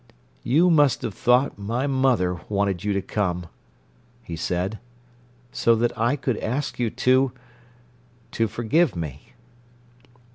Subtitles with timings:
[0.41, 3.45] "You must have thought my mother wanted you to come,"
[4.23, 4.79] he said,
[5.51, 9.33] "so that I could ask you to—to forgive me."